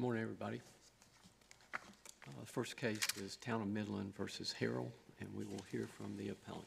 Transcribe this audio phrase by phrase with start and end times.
[0.00, 0.62] Morning, everybody.
[1.74, 1.78] Uh,
[2.46, 6.64] First case is Town of Midland versus Harrell, and we will hear from the appellant.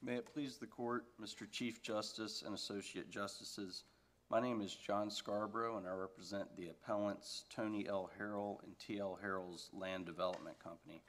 [0.00, 1.50] May it please the court, Mr.
[1.50, 3.82] Chief Justice and Associate Justices,
[4.30, 8.08] my name is John Scarborough, and I represent the appellants Tony L.
[8.16, 9.18] Harrell and T.L.
[9.20, 11.02] Harrell's Land Development Company.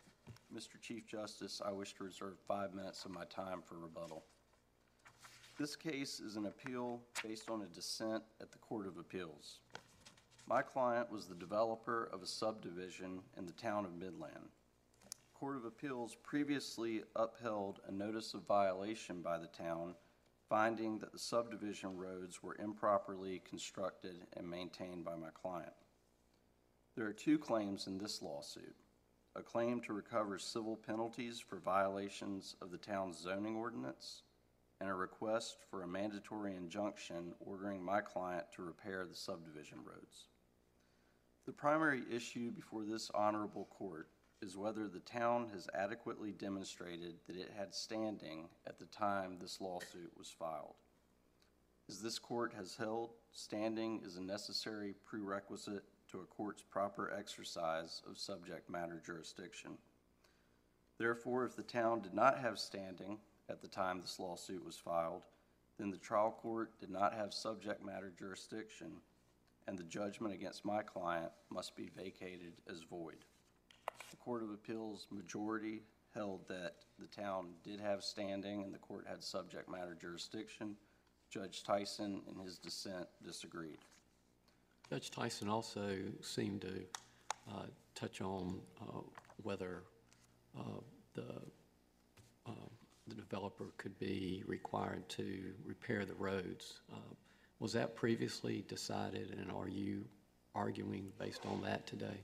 [0.51, 0.81] Mr.
[0.81, 4.23] Chief Justice, I wish to reserve five minutes of my time for rebuttal.
[5.59, 9.59] This case is an appeal based on a dissent at the Court of Appeals.
[10.47, 14.53] My client was the developer of a subdivision in the town of Midland.
[15.37, 19.95] Court of Appeals previously upheld a notice of violation by the town,
[20.47, 25.73] finding that the subdivision roads were improperly constructed and maintained by my client.
[26.95, 28.77] There are two claims in this lawsuit.
[29.35, 34.21] A claim to recover civil penalties for violations of the town's zoning ordinance,
[34.79, 40.27] and a request for a mandatory injunction ordering my client to repair the subdivision roads.
[41.45, 44.07] The primary issue before this honorable court
[44.41, 49.59] is whether the town has adequately demonstrated that it had standing at the time this
[49.59, 50.75] lawsuit was filed.
[51.89, 58.01] As this court has held, standing is a necessary prerequisite to a court's proper exercise
[58.09, 59.71] of subject matter jurisdiction.
[60.99, 63.17] Therefore, if the town did not have standing
[63.49, 65.25] at the time this lawsuit was filed,
[65.77, 68.91] then the trial court did not have subject matter jurisdiction,
[69.67, 73.25] and the judgment against my client must be vacated as void.
[74.11, 75.83] The Court of Appeals majority
[76.13, 80.75] held that the town did have standing and the court had subject matter jurisdiction.
[81.29, 83.77] Judge Tyson, in his dissent, disagreed.
[84.89, 86.81] Judge Tyson also seemed to
[87.51, 89.01] uh, touch on uh,
[89.43, 89.83] whether
[90.57, 90.81] uh,
[91.13, 91.41] the
[92.47, 92.69] uh,
[93.09, 96.81] the developer could be required to repair the roads.
[96.91, 96.95] Uh,
[97.59, 100.05] Was that previously decided, and are you
[100.55, 102.21] arguing based on that today?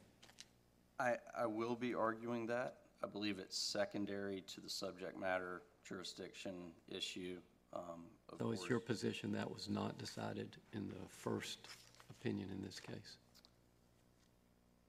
[0.99, 2.77] I, I will be arguing that.
[3.03, 6.53] I believe it's secondary to the subject matter jurisdiction
[6.89, 7.37] issue.
[7.73, 11.67] um, of So it's your position that was not decided in the first
[12.09, 13.17] opinion in this case?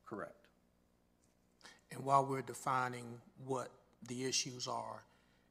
[0.06, 0.46] Correct.
[1.90, 3.06] And while we're defining
[3.44, 3.70] what
[4.08, 5.02] the issues are,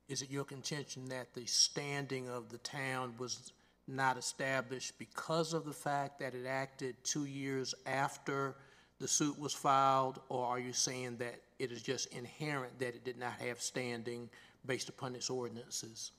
[0.08, 3.54] is it your contention that the standing of the town was
[3.88, 8.56] not established because of the fact that it acted two years after
[9.00, 10.20] the suit was filed?
[10.30, 14.30] Or are you saying that it is just inherent that it did not have standing
[14.66, 16.12] based upon its ordinances?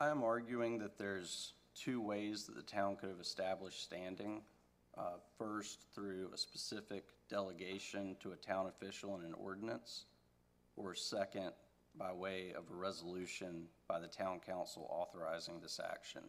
[0.00, 4.42] I am arguing that there's two ways that the town could have established standing.
[4.98, 10.04] Uh, First, through a specific delegation to a town official in an ordinance,
[10.76, 11.52] or second,
[11.98, 16.22] by way of a resolution by the town council authorizing this action.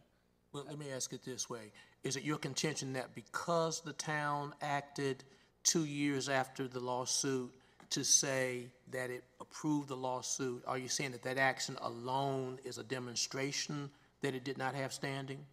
[0.51, 1.71] Well, let me ask it this way.
[2.03, 5.23] Is it your contention that because the town acted
[5.63, 7.51] two years after the lawsuit
[7.89, 12.77] to say that it approved the lawsuit, are you saying that that action alone is
[12.77, 13.89] a demonstration
[14.21, 15.45] that it did not have standing?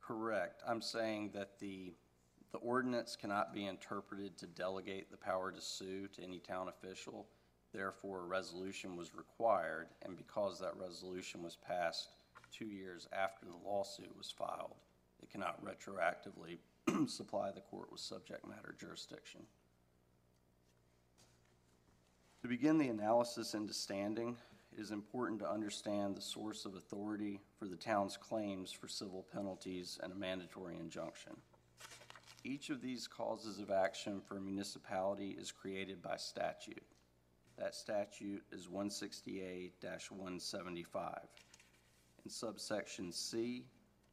[0.00, 0.62] Correct.
[0.66, 1.92] I'm saying that the,
[2.52, 7.26] the ordinance cannot be interpreted to delegate the power to sue to any town official.
[7.72, 12.08] Therefore, a resolution was required, and because that resolution was passed
[12.50, 14.74] two years after the lawsuit was filed,
[15.22, 16.58] it cannot retroactively
[17.08, 19.42] supply the court with subject matter jurisdiction.
[22.42, 24.36] To begin the analysis into standing,
[24.72, 29.26] it is important to understand the source of authority for the town's claims for civil
[29.32, 31.36] penalties and a mandatory injunction.
[32.44, 36.84] Each of these causes of action for a municipality is created by statute.
[37.58, 41.18] That statute is 160A-175.
[42.24, 43.64] In subsection C,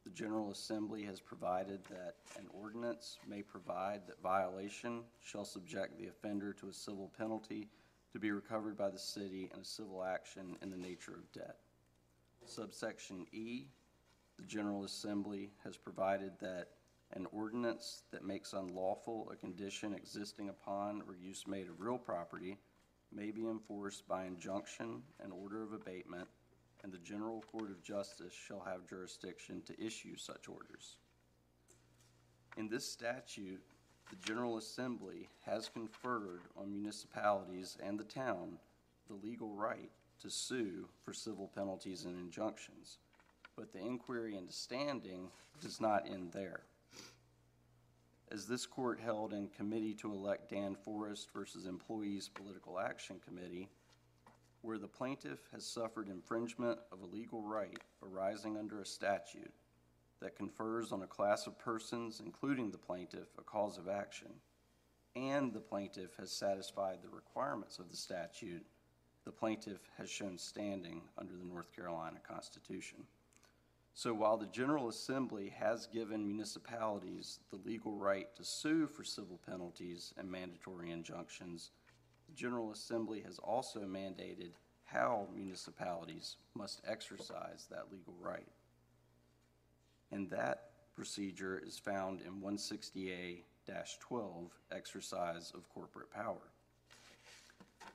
[0.02, 6.08] the General Assembly has provided that an ordinance may provide that violation shall subject the
[6.08, 7.68] offender to a civil penalty
[8.12, 11.58] to be recovered by the city in a civil action in the nature of debt.
[12.46, 13.68] Subsection E,
[14.38, 16.70] the General Assembly has provided that
[17.12, 22.58] an ordinance that makes unlawful a condition existing upon or use made of real property
[23.12, 26.28] may be enforced by injunction and order of abatement,
[26.82, 30.96] and the General Court of Justice shall have jurisdiction to issue such orders.
[32.56, 33.62] In this statute,
[34.10, 38.58] the General Assembly has conferred on municipalities and the town
[39.08, 39.90] the legal right
[40.22, 42.98] to sue for civil penalties and injunctions,
[43.56, 45.28] but the inquiry into standing
[45.60, 46.62] does not end there.
[48.30, 53.68] As this court held in Committee to Elect Dan Forest versus Employees Political Action Committee,
[54.62, 59.54] where the plaintiff has suffered infringement of a legal right arising under a statute
[60.20, 64.32] that confers on a class of persons, including the plaintiff, a cause of action,
[65.14, 68.66] and the plaintiff has satisfied the requirements of the statute,
[69.24, 73.04] the plaintiff has shown standing under the North Carolina Constitution.
[73.96, 79.40] So while the General Assembly has given municipalities the legal right to sue for civil
[79.48, 81.70] penalties and mandatory injunctions,
[82.28, 84.50] the General Assembly has also mandated
[84.84, 88.46] how municipalities must exercise that legal right.
[90.12, 96.50] And that procedure is found in 160A-12, Exercise of Corporate Power,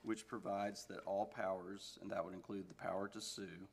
[0.02, 3.68] which provides that all powers, and that would include the power to sue,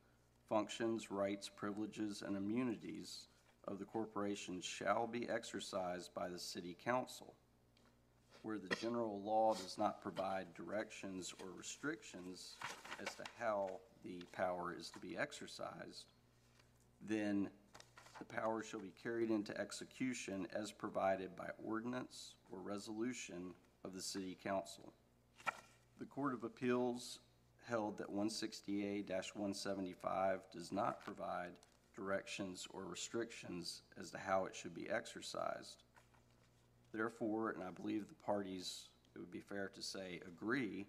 [0.48, 3.28] functions, rights, privileges, and immunities
[3.66, 7.34] of the corporation shall be exercised by the city council.
[8.42, 12.56] Where the general law does not provide directions or restrictions
[13.00, 16.06] as to how the power is to be exercised,
[17.06, 17.50] then
[18.18, 23.52] the power shall be carried into execution as provided by ordinance or resolution
[23.84, 24.92] of the city council.
[25.98, 27.18] The Court of Appeals
[27.68, 31.52] held that 160A-175 does not provide
[31.94, 35.82] directions or restrictions as to how it should be exercised.
[36.92, 40.86] Therefore, and I believe the parties, it would be fair to say, agree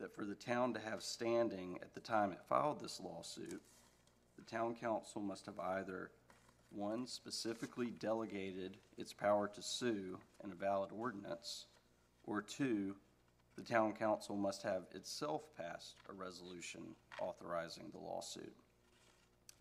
[0.00, 3.62] that for the town to have standing at the time it filed this lawsuit,
[4.36, 6.10] the town council must have either,
[6.70, 11.66] one, specifically delegated its power to sue in a valid ordinance,
[12.26, 12.96] or two,
[13.56, 16.82] the town council must have itself passed a resolution
[17.20, 18.54] authorizing the lawsuit.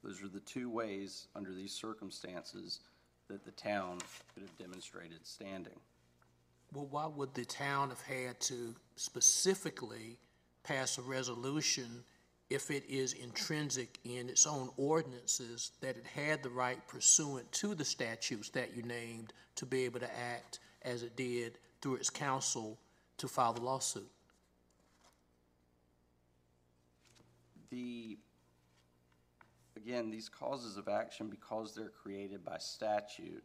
[0.03, 2.81] Those are the two ways, under these circumstances,
[3.29, 3.99] that the town
[4.33, 5.79] could have demonstrated standing.
[6.73, 10.17] Well, why would the town have had to specifically
[10.63, 12.03] pass a resolution
[12.49, 17.73] if it is intrinsic in its own ordinances that it had the right pursuant to
[17.75, 22.09] the statutes that you named to be able to act as it did through its
[22.09, 22.77] council
[23.17, 24.09] to file the lawsuit?
[27.69, 28.17] The,
[29.75, 33.43] again, these causes of action, because they're created by statute,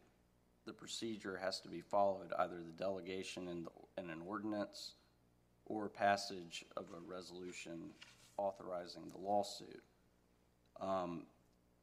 [0.65, 4.93] the procedure has to be followed, either the delegation in, the- an ordinance
[5.65, 7.91] or passage of a resolution
[8.37, 9.83] authorizing the lawsuit.
[10.79, 11.25] Um,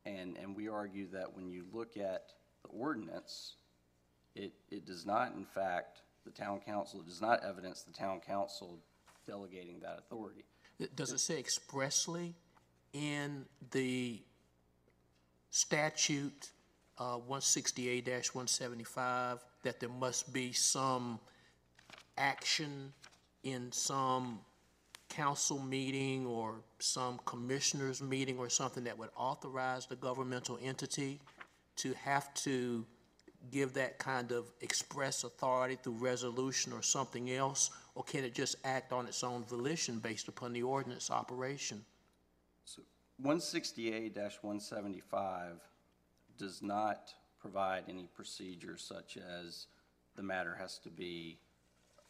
[0.05, 2.33] And, and we argue that when you look at
[2.63, 3.57] the ordinance,
[4.37, 8.21] it, it does not, in fact, the town council, it does not evidence the town
[8.21, 8.79] council
[9.27, 10.45] delegating that authority.
[10.95, 12.35] Does it say expressly
[12.93, 14.21] in the
[15.51, 16.51] statute,
[16.99, 21.19] uh, one sixty-eight one seventy-five, that there must be some
[22.19, 22.93] action
[23.43, 24.41] in some
[25.09, 31.21] council meeting or some commissioners meeting or something that would authorize the governmental entity
[31.77, 32.85] to have to
[33.51, 37.71] give that kind of express authority through resolution or something else?
[37.95, 41.85] Or can it just act on its own volition based upon the ordinance operation?
[42.65, 42.83] So
[43.19, 45.61] one sixty-eight one seventy-five
[46.39, 49.67] does not provide any procedure such as
[50.17, 51.39] the matter has to be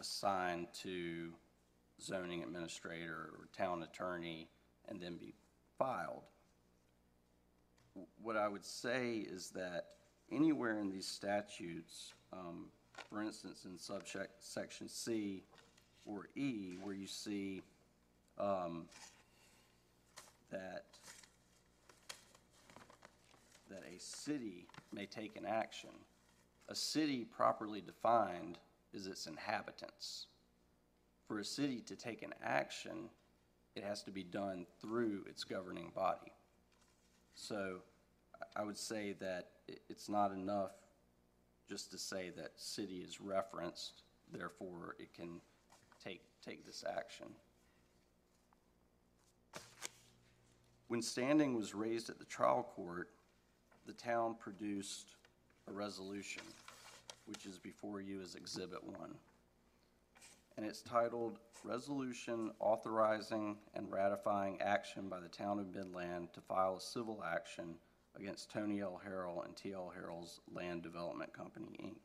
[0.00, 1.32] assigned to
[2.00, 4.48] zoning administrator or town attorney
[4.88, 5.34] and then be
[5.78, 6.22] filed.
[8.22, 9.86] What I would say is that
[10.30, 12.66] anywhere in these statutes, um,
[13.08, 15.42] for instance, in subsection C
[16.04, 17.62] or E, where you see,
[18.38, 18.86] um,
[20.50, 20.84] that,
[23.70, 25.90] that a city may take an action.
[26.68, 28.58] A city properly defined
[28.92, 30.26] is its inhabitants.
[31.26, 33.10] For a city to take an action,
[33.74, 36.32] it has to be done through its governing body.
[37.34, 37.82] So
[38.40, 39.55] I- I would say that
[39.88, 40.72] it's not enough
[41.68, 45.40] just to say that city is referenced, therefore it can
[46.02, 47.26] take, take this action.
[50.88, 53.10] When standing was raised at the trial court,
[53.86, 55.16] the town produced
[55.68, 56.42] a resolution,
[57.26, 59.14] which is before you as Exhibit One.
[60.56, 66.76] And it's titled Resolution Authorizing and Ratifying Action by the Town of Midland to File
[66.76, 67.74] a Civil Action
[68.18, 69.00] Against Tony L.
[69.06, 69.72] Harrell and T.
[69.72, 69.92] L.
[69.96, 71.96] Harrell's Land Development Company, Inc.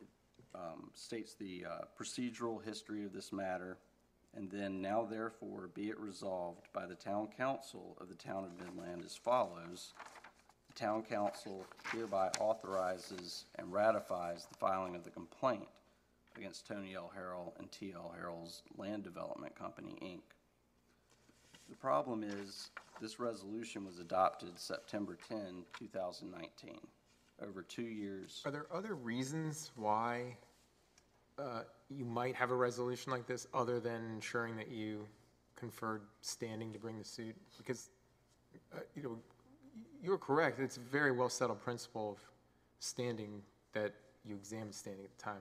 [0.00, 0.08] It,
[0.54, 3.78] um, States the uh, procedural history of this matter,
[4.36, 8.58] and then now therefore be it resolved by the town council of the town of
[8.58, 9.94] Midland as follows.
[10.68, 15.68] The town council hereby authorizes and ratifies the filing of the complaint
[16.36, 17.10] against Tony L.
[17.18, 17.92] Harrell and T.
[17.94, 18.14] L.
[18.18, 20.22] Harrell's Land Development Company, Inc.
[21.68, 22.70] The problem is,
[23.02, 26.78] this resolution was adopted September 10, 2019,
[27.46, 28.40] over two years.
[28.46, 30.36] Are there other reasons why
[31.38, 35.06] uh, you might have a resolution like this, other than ensuring that you
[35.56, 37.34] conferred standing to bring the suit?
[37.58, 37.90] Because,
[38.72, 39.18] uh, you know,
[40.02, 42.18] you're correct, it's a very well-settled principle of
[42.78, 43.42] standing
[43.72, 43.92] that
[44.24, 45.40] you examine standing at the time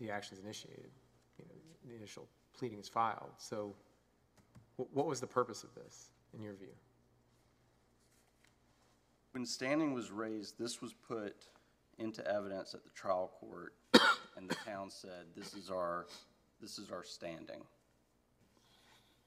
[0.00, 0.90] the action is initiated,
[1.38, 1.54] you know,
[1.88, 2.26] the initial
[2.58, 3.30] pleading is filed.
[3.38, 3.74] So
[4.76, 6.74] wh- what was the purpose of this, in your view?
[9.32, 11.36] When standing was raised, this was put
[11.98, 13.74] into evidence at the trial court,
[14.36, 16.06] and the town said, this is our,
[16.60, 17.62] this is our standing.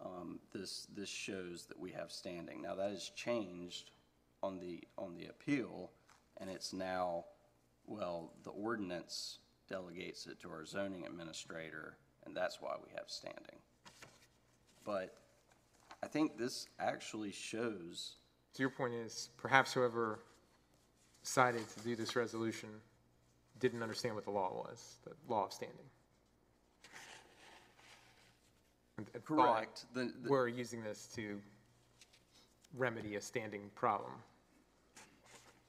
[0.03, 2.61] Um, This, this shows that we have standing.
[2.61, 3.91] Now, that has changed
[4.41, 5.91] on the, on the appeal,
[6.37, 7.25] and it's now,
[7.85, 13.59] well, the ordinance delegates it to our zoning administrator, and that's why we have standing.
[14.85, 15.15] But
[16.01, 18.15] I think this actually shows
[18.53, 20.19] So your point is, perhaps whoever
[21.23, 22.69] decided to do this resolution
[23.59, 25.85] didn't understand what the law was, the law of standing.
[28.97, 29.85] And- and Correct.
[29.93, 31.41] The- the- We're using this to
[32.73, 34.13] remedy a standing problem.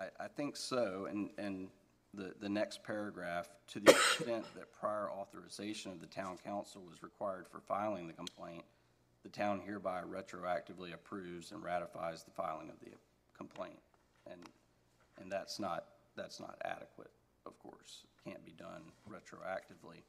[0.01, 1.69] I, I think so, and, and
[2.15, 7.03] the, the next paragraph, to the extent that prior authorization of the town council was
[7.03, 8.65] required for filing the complaint,
[9.23, 12.93] the town hereby retroactively approves and ratifies the filing of the
[13.37, 13.79] complaint.
[14.31, 14.41] And,
[15.21, 15.85] and that's not,
[16.17, 17.11] that's not adequate,
[17.47, 18.05] of course.
[18.25, 20.03] Can't be done retroactively.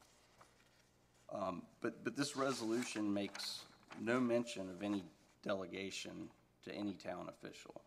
[1.33, 3.61] Um, But, but this resolution makes
[3.99, 5.03] no mention of any
[5.43, 6.29] delegation
[6.63, 7.81] to any town official.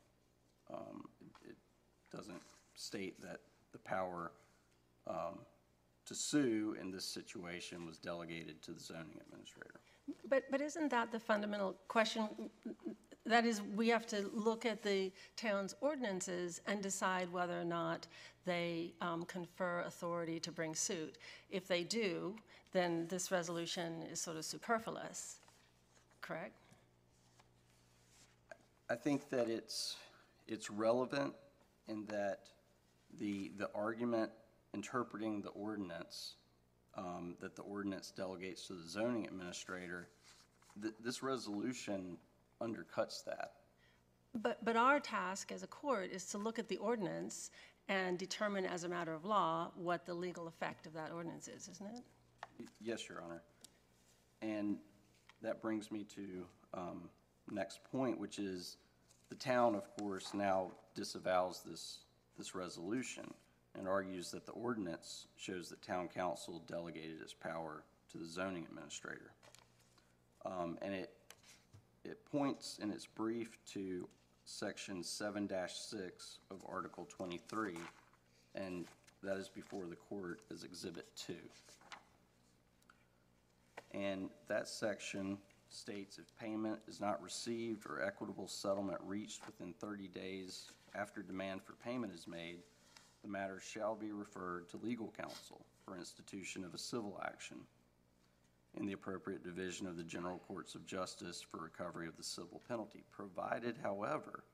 [0.72, 1.08] Um,
[1.44, 2.42] it- It doesn't
[2.74, 3.40] state that
[3.72, 4.32] the power
[5.06, 5.40] um,
[6.06, 9.80] to sue in this situation was delegated to the zoning administrator.
[10.28, 12.28] But, but isn't that the fundamental question?
[13.26, 18.06] That is, we have to look at the town's ordinances and decide whether or not
[18.44, 21.16] they um, confer authority to bring suit.
[21.50, 22.36] If they do,
[22.72, 25.36] then this resolution is sort of superfluous,
[26.20, 26.56] correct?
[28.90, 29.96] I think that it's,
[30.46, 31.32] it's relevant
[31.88, 32.40] in that
[33.18, 34.30] the, the argument
[34.74, 36.34] interpreting the ordinance,
[36.96, 40.08] um, that the ordinance delegates to the zoning administrator,
[40.80, 42.16] th- this resolution
[42.60, 43.52] undercuts that.
[44.34, 47.50] But, but our task as a court is to look at the ordinance
[47.88, 51.68] and determine as a matter of law what the legal effect of that ordinance is,
[51.68, 52.66] isn't it?
[52.80, 53.42] Yes, Your Honor.
[54.42, 54.78] And
[55.42, 57.08] that brings me to um,
[57.50, 58.78] next point, which is
[59.28, 61.98] the town, of course, now disavows this,
[62.38, 63.32] this resolution
[63.76, 68.66] and argues that the ordinance shows that town council delegated its power to the zoning
[68.68, 69.32] administrator.
[70.46, 71.10] Um, And it,
[72.04, 74.08] it points in its brief to
[74.44, 77.78] section seven six of Article twenty-three,
[78.54, 78.84] and
[79.22, 81.34] that is before the court as Exhibit Two.
[83.92, 85.38] And that section
[85.70, 91.62] states if payment is not received or equitable settlement reached within 30 days after demand
[91.62, 92.58] for payment is made,
[93.24, 97.56] the matter shall be referred to legal counsel for institution of a civil action
[98.74, 102.60] in the appropriate division of the general courts of justice for recovery of the civil
[102.68, 104.44] penalty, provided, however,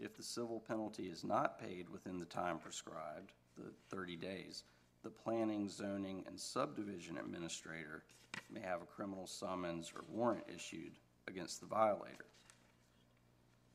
[0.00, 4.64] if the civil penalty is not paid within the time prescribed, the 30 days,
[5.02, 8.04] the planning, zoning, and subdivision administrator
[8.50, 10.92] may have a criminal summons or warrant issued
[11.28, 12.26] against the violator.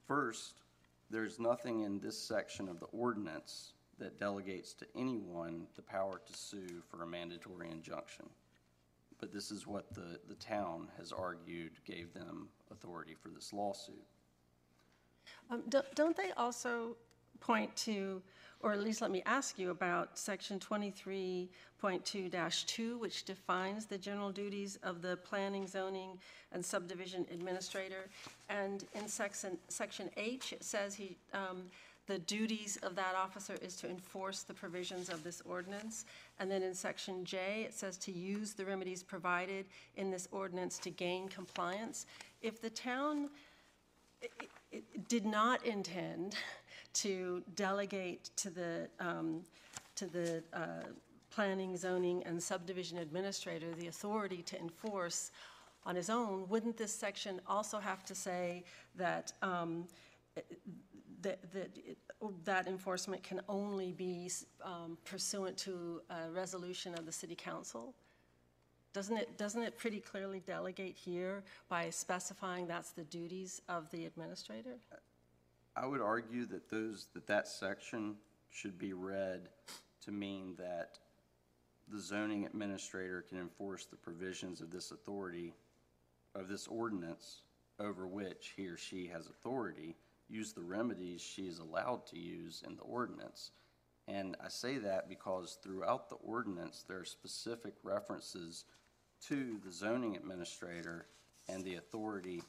[0.07, 0.61] First,
[1.11, 6.33] there's nothing in this section of the ordinance that delegates to anyone the power to
[6.37, 8.25] sue for a mandatory injunction.
[9.19, 14.03] But this is what the, the town has argued gave them authority for this lawsuit.
[15.49, 16.95] Um, don't- Don't they also
[17.41, 18.21] point to,
[18.61, 24.77] or at least let me ask you about section 23.2-2, which defines the general duties
[24.83, 26.17] of the planning, zoning,
[26.51, 28.09] and subdivision administrator?
[28.49, 31.63] And in section, section H, it says he, um,
[32.09, 36.05] the duties of that officer is to enforce the provisions of this ordinance.
[36.39, 40.79] And then in section J, it says to use the remedies provided in this ordinance
[40.79, 42.07] to gain compliance.
[42.41, 43.29] If the town
[44.21, 46.35] it- it did not intend
[46.93, 49.45] to delegate to the, um,
[49.95, 50.83] to the uh,
[51.29, 55.31] planning, zoning, and subdivision administrator the authority to enforce
[55.85, 58.63] on his own, wouldn't this section also have to say
[58.95, 59.87] that, um,
[61.21, 61.69] that, that,
[62.45, 64.29] that enforcement can only be
[64.63, 67.93] um, pursuant to a resolution of the city council?
[68.93, 74.05] Doesn't it, doesn't it pretty clearly delegate here by specifying that's the duties of the
[74.05, 74.77] administrator?
[75.75, 78.15] I would argue that those, that that section
[78.49, 79.49] should be read
[80.05, 80.97] to mean that
[81.91, 85.53] the zoning administrator can enforce the provisions of this authority,
[86.35, 87.41] of this ordinance,
[87.79, 89.95] over which he or she has authority,
[90.29, 93.51] use the remedies she is allowed to use in the ordinance.
[94.07, 98.65] And I say that because throughout the ordinance, there are specific references
[99.27, 101.07] to the zoning administrator
[101.47, 102.41] and the authority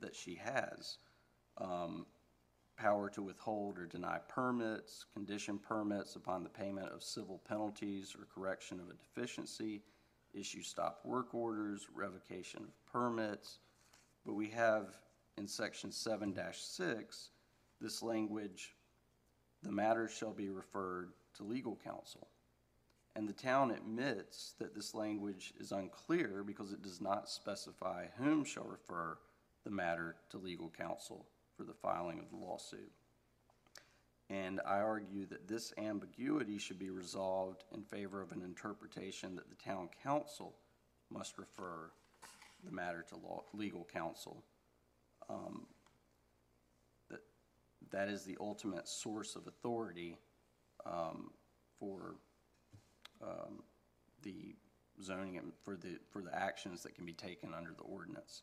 [0.00, 0.98] that she has
[1.58, 2.06] um,
[2.76, 8.26] power to withhold or deny permits, condition permits upon the payment of civil penalties or
[8.34, 9.82] correction of a deficiency,
[10.32, 13.58] issue stop work orders, revocation of permits.
[14.24, 14.96] But we have
[15.40, 17.30] in section seven six,
[17.80, 18.74] this language,
[19.62, 22.28] the matter shall be referred to legal counsel.
[23.16, 28.44] And the town admits that this language is unclear because it does not specify whom
[28.44, 29.16] shall refer
[29.64, 32.92] the matter to legal counsel for the filing of the lawsuit.
[34.28, 39.48] And I argue that this ambiguity should be resolved in favor of an interpretation that
[39.48, 40.54] the town council
[41.10, 41.90] must refer
[42.62, 44.44] the matter to law, legal counsel.
[45.30, 45.66] Um,
[47.08, 47.20] That,
[47.90, 50.18] that is the ultimate source of authority
[50.84, 51.30] um,
[51.78, 52.16] for
[53.22, 53.62] um,
[54.22, 54.56] the
[55.02, 58.42] zoning and for the, for the actions that can be taken under the ordinance.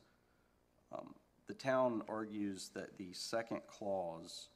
[0.92, 1.14] Um,
[1.48, 4.50] The town argues that the second clause,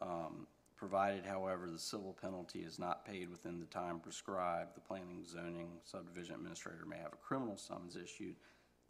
[0.00, 0.46] um,
[0.76, 5.68] provided however the civil penalty is not paid within the time prescribed, the planning, zoning,
[5.84, 8.36] subdivision administrator may have a criminal summons issued.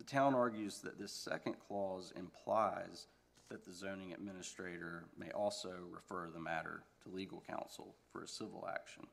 [0.01, 3.07] The town argues that this second clause implies
[3.51, 8.67] that the zoning administrator may also refer the matter to legal counsel for a civil
[8.73, 9.07] action.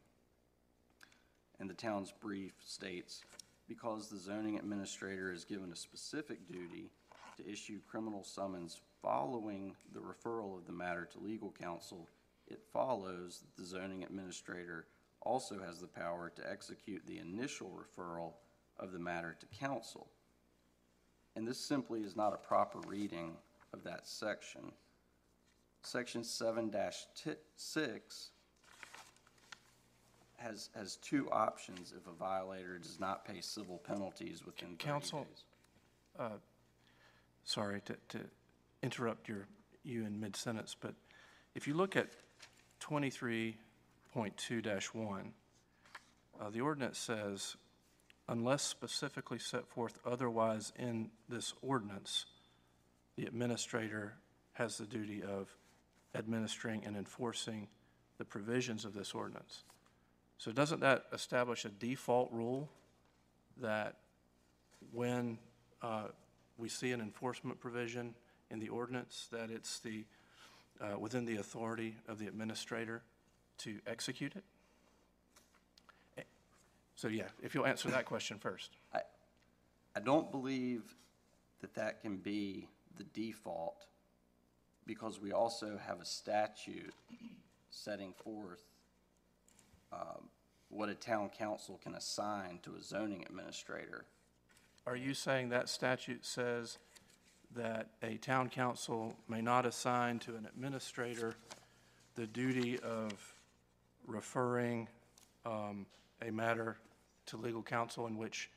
[1.60, 3.22] And the town's brief states,
[3.68, 6.90] because the zoning administrator is given a specific duty
[7.36, 12.08] to issue criminal summons following the referral of the matter to legal counsel,
[12.48, 14.86] it follows that the zoning administrator
[15.22, 18.36] also has the power to execute the initial referral
[18.80, 20.08] of the matter to council.
[21.38, 23.34] And this simply is not a proper reading
[23.72, 24.72] of that section.
[25.84, 26.72] Section seven
[27.56, 28.32] six
[30.38, 35.26] has, has two options if a violator does not pay civil penalties within thirty Counsel?
[35.26, 35.44] days.
[37.46, 38.20] sorry to, to
[38.82, 39.46] interrupt your,
[39.84, 40.96] you in mid-sentence, but
[41.54, 42.08] if you look at
[42.80, 43.58] twenty-three
[44.12, 44.60] point two
[44.94, 45.34] one,
[46.42, 47.56] uh, the ordinance says,
[48.30, 52.26] unless specifically set forth otherwise in this ordinance,
[53.16, 54.16] the administrator
[54.54, 55.56] has the duty of
[56.16, 57.68] administering and enforcing
[58.18, 59.64] the provisions of this ordinance.
[60.38, 62.70] So doesn't that establish a default rule
[63.58, 63.98] that
[64.92, 65.38] when
[65.82, 66.08] uh,
[66.58, 68.14] we see an enforcement provision
[68.50, 70.06] in the ordinance, that it's the,
[70.80, 73.02] uh, within the authority of the administrator
[73.60, 74.44] to execute it?
[76.98, 78.72] So, yeah, if you'll answer that question first.
[78.94, 80.84] I don't believe
[81.62, 83.86] that that can be the default
[84.86, 86.94] because we also have a statute
[87.72, 88.64] setting forth
[89.92, 90.30] um,
[90.70, 94.06] what a town council can assign to a zoning administrator.
[94.86, 96.78] Are you saying that statute says
[97.56, 101.36] that a town council may not assign to an administrator
[102.16, 103.14] the duty of
[104.06, 104.88] referring
[105.46, 105.86] um,
[106.26, 106.78] a matter
[107.28, 108.50] to legal counsel in which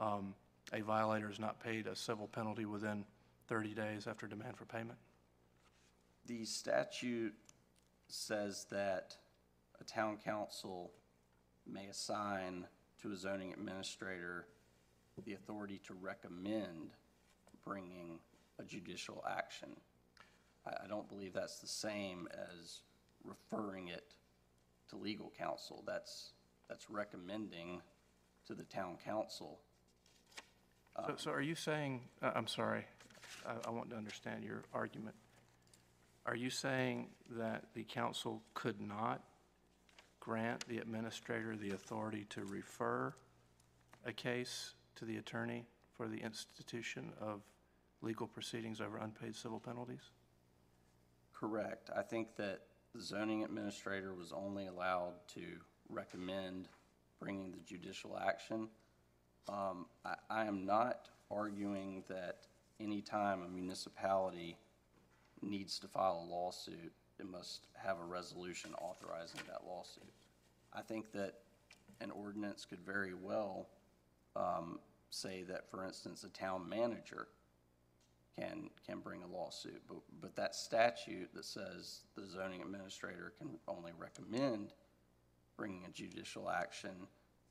[0.00, 0.34] um,
[0.72, 3.04] a violator is not paid a civil penalty within
[3.48, 4.98] 30 days after demand for payment?
[6.26, 7.34] The statute
[8.08, 9.16] says that
[9.80, 10.92] a town council
[11.66, 12.66] may assign
[13.02, 14.46] to a zoning administrator
[15.24, 16.90] the authority to recommend
[17.64, 18.18] bringing
[18.58, 19.70] a judicial action.
[20.66, 22.80] I, I don't believe that's the same as
[23.22, 24.14] referring it
[24.90, 25.82] to legal counsel.
[25.86, 26.32] That's,
[26.68, 27.82] that's recommending
[28.46, 29.60] to the town council.
[30.96, 32.86] So- So are you saying, I- I'm sorry,
[33.44, 35.16] I- I want to understand your argument.
[36.26, 39.22] Are you saying that the council could not
[40.20, 43.14] grant the administrator the authority to refer
[44.04, 47.42] a case to the attorney for the institution of
[48.00, 50.12] legal proceedings over unpaid civil penalties?
[51.32, 51.90] Correct.
[51.90, 56.68] I think that the zoning administrator was only allowed to recommend
[57.20, 58.68] bringing the judicial action.
[59.48, 62.46] Um, I, I am not arguing that
[62.80, 64.56] anytime a municipality
[65.42, 70.12] needs to file a lawsuit, it must have a resolution authorizing that lawsuit.
[70.72, 71.34] I think that
[72.00, 73.68] an ordinance could very well
[74.34, 77.28] um, say that, for instance, a town manager
[78.36, 83.50] can, can bring a lawsuit, but, but that statute that says the zoning administrator can
[83.68, 84.72] only recommend
[85.56, 87.06] bringing a judicial action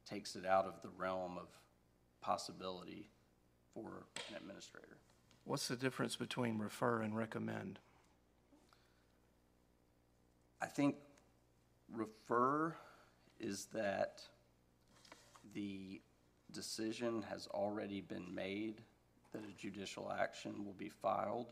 [0.09, 1.47] takes it out of the realm of
[2.21, 3.09] possibility
[3.73, 4.97] for an administrator.
[5.45, 7.79] What's the difference between refer and recommend?
[10.61, 10.95] I think
[11.91, 12.75] refer
[13.39, 14.21] is that
[15.53, 16.01] the
[16.51, 18.81] decision has already been made,
[19.33, 21.51] that a judicial action will be filed,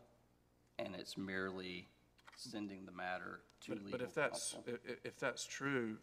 [0.78, 1.88] and it's merely
[2.36, 4.64] sending the matter to But, legal but if that's, counsel.
[4.68, 5.98] i- i- if that's true,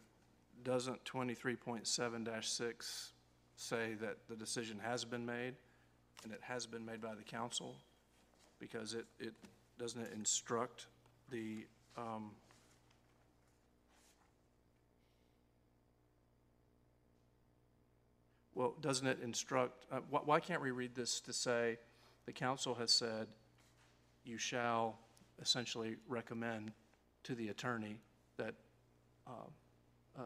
[0.63, 3.11] doesn't 23.7-6
[3.55, 5.55] say that the decision has been made
[6.23, 7.75] and it has been made by the council?
[8.59, 9.33] Because it, it,
[9.77, 10.87] doesn't it instruct
[11.29, 11.65] the,
[11.97, 12.31] um,
[18.53, 21.77] well, doesn't it instruct, uh, why, why can't we read this to say,
[22.25, 23.27] the council has said,
[24.23, 24.99] you shall
[25.41, 26.71] essentially recommend
[27.23, 27.97] to the attorney
[28.37, 28.53] that
[29.27, 29.31] uh,
[30.19, 30.23] Uh,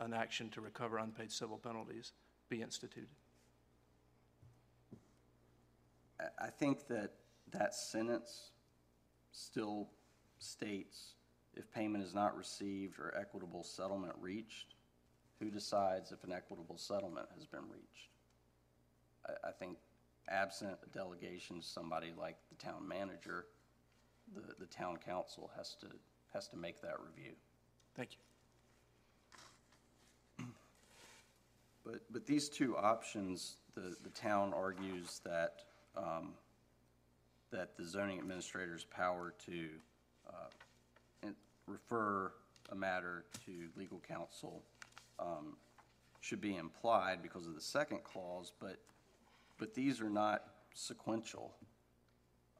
[0.00, 2.12] an action to recover unpaid civil penalties
[2.48, 3.08] be instituted.
[6.18, 7.12] I- I think that
[7.48, 8.52] that sentence
[9.32, 9.90] still
[10.38, 11.16] states,
[11.54, 14.76] if payment is not received or equitable settlement reached,
[15.38, 18.08] who decides if an equitable settlement has been reached?
[19.26, 19.78] I, I think
[20.28, 23.46] absent a delegation to somebody like the town manager,
[24.34, 25.88] the, the town council has to,
[26.32, 27.34] has to make that review.
[27.94, 28.18] Thank you.
[31.84, 35.62] But, but these two options, the, the town argues that,
[35.96, 36.32] um,
[37.50, 39.68] that the zoning administrator's power to,
[40.28, 40.48] uh,
[41.66, 42.32] refer
[42.70, 44.62] a matter to legal counsel,
[45.18, 45.56] um,
[46.20, 48.78] should be implied because of the second clause, but,
[49.58, 50.44] but these are not
[50.74, 51.54] sequential.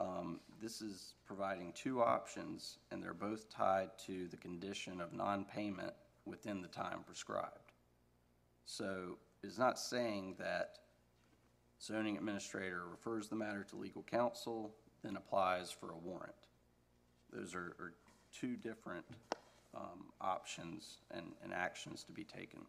[0.01, 5.95] Um, this is providing two options, and they're both tied to the condition of non-payment
[6.27, 7.64] within the time prescribed.
[8.65, 10.79] So it's not saying that
[11.81, 16.35] zoning administrator refers the matter to legal counsel, then applies for a warrant.
[17.33, 17.95] Those are, are
[18.33, 19.05] two different,
[19.77, 22.61] um, options and, and actions to be taken.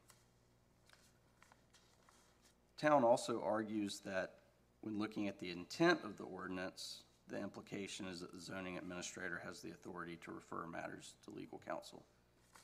[2.77, 4.33] Town also argues that
[4.81, 9.41] when looking at the intent of the ordinance, the implication is that the zoning administrator
[9.45, 12.03] has the authority to refer matters to legal counsel.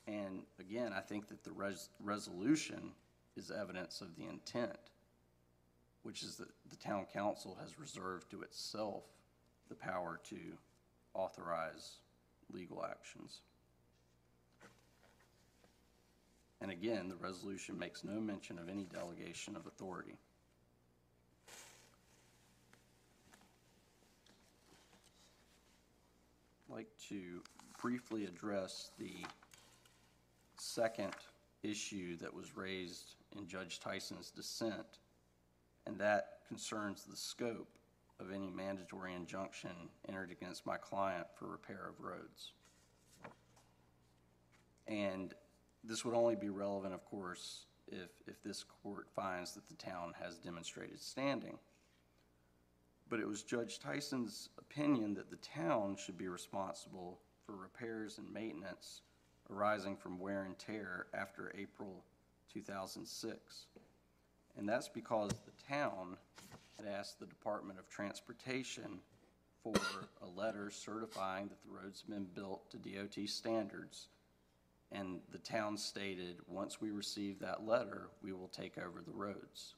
[0.07, 2.91] And again, I think that the res- resolution
[3.37, 4.77] is evidence of the intent,
[6.03, 9.03] which is that the town council has reserved to itself
[9.69, 10.37] the power to
[11.13, 11.97] authorize
[12.51, 13.41] legal actions.
[16.61, 20.17] And again, the resolution makes no mention of any delegation of authority.
[26.69, 27.41] I'd like to
[27.81, 29.25] briefly address the
[30.59, 31.13] second
[31.63, 34.99] issue that was raised in Judge Tyson's dissent,
[35.85, 37.77] and that concerns the scope
[38.19, 39.71] of any mandatory injunction
[40.07, 42.53] entered against my client for repair of roads.
[44.87, 45.33] And
[45.83, 50.13] this would only be relevant, of course, if, if this court finds that the town
[50.21, 51.57] has demonstrated standing.
[53.09, 58.31] But it was Judge Tyson's opinion that the town should be responsible for repairs and
[58.31, 59.01] maintenance
[59.49, 62.03] arising from wear and tear after April
[62.51, 63.65] 2006.
[64.57, 66.17] And that's because the town
[66.77, 68.99] had asked the Department of Transportation
[69.63, 69.73] for
[70.21, 74.07] a letter certifying that the roads have been built to DOT standards.
[74.91, 79.75] And the town stated, once we receive that letter, we will take over the roads.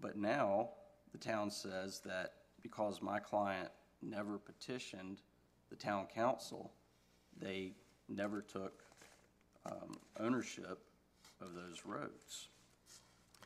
[0.00, 0.70] But now,
[1.12, 3.70] the town says that because my client
[4.02, 5.22] never petitioned
[5.70, 6.72] the town council,
[7.40, 7.72] they
[8.08, 8.84] never took
[9.64, 10.78] um, ownership
[11.40, 12.48] of those roads.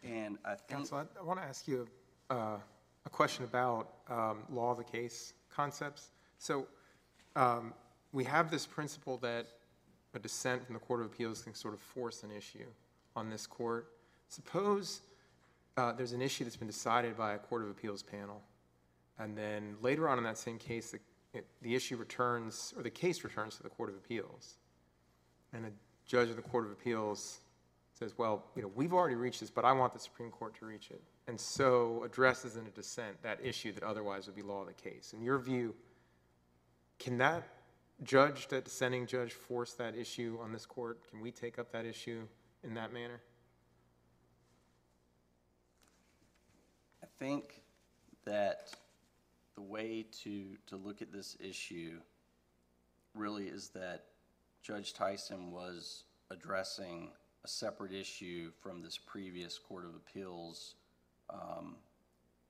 [0.02, 1.86] And I think, Counsel, I- I want to ask you
[2.30, 2.56] uh,
[3.04, 6.10] a question about um, law of the case concepts.
[6.38, 6.66] So
[7.36, 7.74] um,
[8.12, 9.46] we have this principle that
[10.14, 12.66] a dissent from the Court of Appeals can sort of force an issue
[13.14, 13.92] on this court.
[14.28, 15.02] Suppose
[15.76, 18.42] uh, there's an issue that's been decided by a Court of Appeals panel,
[19.18, 21.00] and then later on in that same case, the-
[21.38, 24.56] it- the issue returns, or the case returns to the Court of Appeals.
[25.52, 25.70] And a
[26.06, 27.40] judge of the Court of Appeals
[28.00, 30.64] says, well, you know, we've already reached this, but I want the Supreme Court to
[30.64, 31.02] reach it.
[31.28, 34.72] And so addresses in a dissent that issue that otherwise would be law of the
[34.72, 35.12] case.
[35.12, 35.74] In your view,
[36.98, 37.46] can that
[38.02, 40.98] judge, that dissenting judge, force that issue on this court?
[41.10, 42.22] Can we take up that issue
[42.64, 43.20] in that manner?
[47.02, 47.60] I think
[48.24, 48.70] that
[49.56, 51.98] the way to, to look at this issue
[53.14, 54.04] really is that
[54.62, 57.10] Judge Tyson was addressing
[57.44, 60.74] a separate issue from this previous Court of Appeals
[61.30, 61.76] um,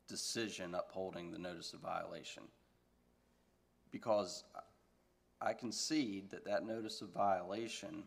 [0.09, 2.43] decision upholding the notice of violation.
[3.93, 4.45] Because
[5.41, 8.05] I concede that that notice of violation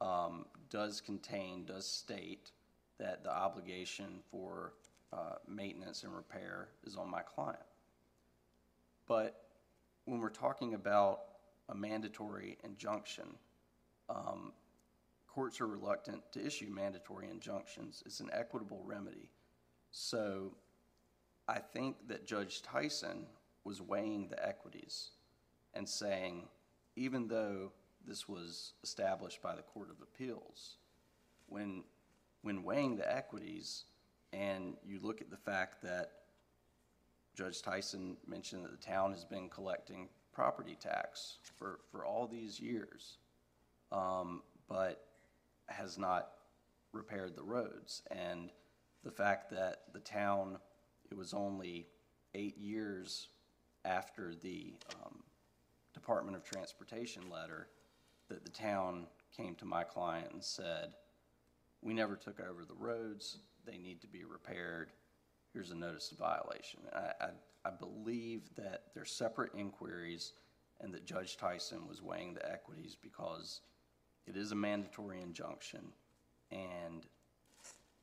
[0.00, 2.50] um, does contain, does state
[2.98, 4.74] that the obligation for
[5.12, 7.62] uh, maintenance and repair is on my client.
[9.06, 9.44] But
[10.06, 11.20] when we're talking about
[11.68, 13.26] a mandatory injunction,
[14.08, 14.52] um,
[15.34, 18.02] courts are reluctant to issue mandatory injunctions.
[18.06, 19.30] It's an equitable remedy.
[19.90, 20.52] So
[21.48, 23.26] I think that Judge Tyson
[23.64, 25.10] was weighing the equities
[25.74, 26.48] and saying,
[26.94, 27.72] even though
[28.06, 30.76] this was established by the Court of Appeals,
[31.48, 31.82] when,
[32.42, 33.84] when weighing the equities
[34.32, 36.12] and you look at the fact that
[37.34, 42.60] Judge Tyson mentioned that the town has been collecting property tax for, for all these
[42.60, 43.18] years,
[43.90, 45.04] um, but
[45.68, 46.30] has not
[46.92, 48.02] repaired the roads.
[48.10, 48.50] And
[49.02, 50.58] the fact that the town,
[51.10, 51.88] it was only
[52.34, 53.28] eight years
[53.84, 54.74] after the
[55.04, 55.22] um,
[55.92, 57.68] Department of Transportation letter
[58.28, 60.94] that the town came to my client and said,
[61.82, 64.90] we never took over the roads, they need to be repaired,
[65.52, 66.80] here's a notice of violation.
[66.94, 67.28] I, I,
[67.66, 70.32] I believe that they're separate inquiries
[70.80, 73.60] and that Judge Tyson was weighing the equities because
[74.26, 75.92] it is a mandatory injunction
[76.50, 77.06] and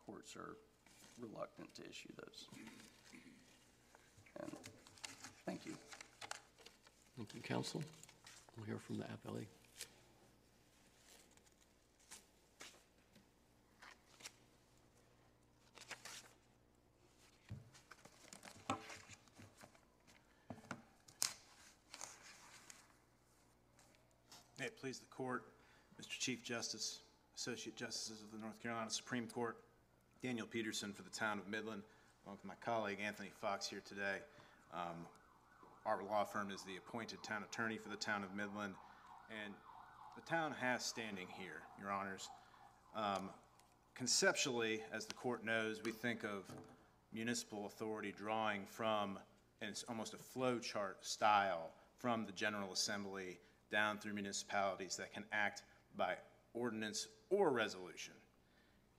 [0.06, 0.58] courts are
[1.20, 2.48] reluctant to issue those.
[4.42, 4.52] And,
[5.46, 5.74] thank you.
[7.18, 7.84] Thank you, counsel.
[8.58, 9.46] We'll hear from the appellee.
[24.60, 25.61] May it please the court, Mr.
[26.22, 27.00] Chief Justice,
[27.36, 29.58] Associate Justices of the North Carolina Supreme Court,
[30.22, 31.82] Daniel Peterson for the town of Midland,
[32.24, 34.18] along with my colleague Anthony Fox here today.
[34.72, 35.08] Um,
[35.84, 38.76] Our law firm is the appointed town attorney for the town of Midland,
[39.44, 39.56] and
[40.16, 42.30] the town has standing here, your honors.
[42.96, 43.32] Um,
[43.96, 46.44] Conceptually, as the court knows, we think of
[47.12, 49.18] municipal authority drawing from,
[49.60, 53.40] and it's almost a flow chart style, from the General Assembly
[53.72, 55.64] down through municipalities that can act
[55.96, 56.16] by
[56.54, 58.14] ordinance or resolution.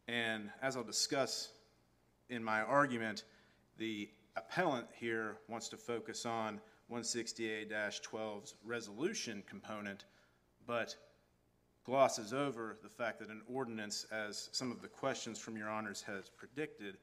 [0.09, 1.51] And as I'll discuss
[2.29, 3.25] in my argument,
[3.79, 10.05] the appellant here wants to focus on 160A-12's resolution component,
[10.67, 10.97] but
[11.85, 16.03] glosses over the fact that an ordinance, as some of the questions from your honors
[16.03, 16.97] has predicted,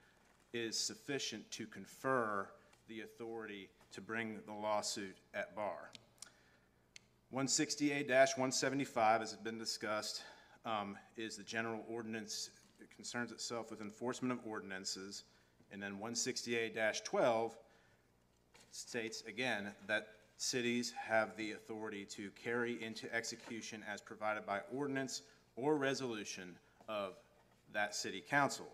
[0.54, 2.50] is sufficient to confer
[2.88, 5.92] the authority to bring the lawsuit at bar.
[7.34, 10.24] 160A-175, as has been discussed,
[10.66, 12.50] um, is the general ordinance,
[12.82, 15.26] it concerns itself with enforcement of ordinances.
[15.72, 17.52] And then 160A-12
[18.72, 25.22] states, again, that cities have the authority to carry into execution as provided by ordinance
[25.56, 26.56] or resolution
[26.88, 27.14] of
[27.74, 28.68] that city council.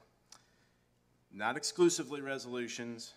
[1.33, 3.13] Not exclusively resolutions,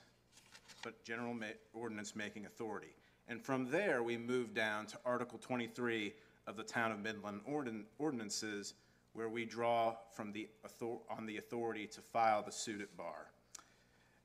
[0.83, 2.88] but general ma- ordinance-making authority.
[3.29, 6.14] And from there, we move down to Article 23
[6.47, 8.73] of the Town of Midland ordin- ordinances,
[9.12, 10.49] where we draw from the,
[11.11, 13.27] on the authority to file the suit at bar.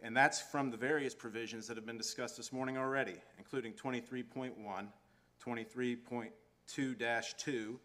[0.02, 4.54] And that's from the various provisions that have been discussed this morning already, including 23.1,
[5.46, 7.76] 23.2-2,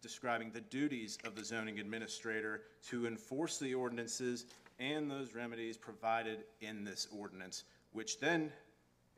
[0.00, 4.46] describing the duties of the zoning administrator to enforce the ordinances
[4.78, 8.52] and those remedies provided in this ordinance, which then,